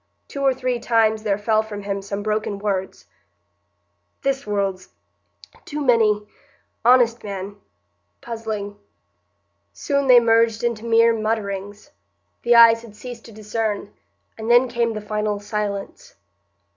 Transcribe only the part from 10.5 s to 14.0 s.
into mere mutterings; the eyes had ceased to discern;